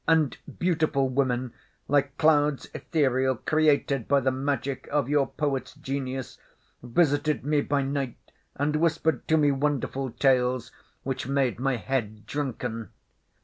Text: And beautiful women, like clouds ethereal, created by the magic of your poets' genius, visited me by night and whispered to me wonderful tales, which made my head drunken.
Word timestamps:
And 0.07 0.35
beautiful 0.57 1.09
women, 1.09 1.53
like 1.87 2.17
clouds 2.17 2.65
ethereal, 2.73 3.35
created 3.35 4.07
by 4.07 4.21
the 4.21 4.31
magic 4.31 4.87
of 4.91 5.07
your 5.07 5.27
poets' 5.27 5.75
genius, 5.75 6.39
visited 6.81 7.45
me 7.45 7.61
by 7.61 7.83
night 7.83 8.17
and 8.55 8.77
whispered 8.77 9.27
to 9.27 9.37
me 9.37 9.51
wonderful 9.51 10.09
tales, 10.09 10.71
which 11.03 11.27
made 11.27 11.59
my 11.59 11.75
head 11.75 12.25
drunken. 12.25 12.89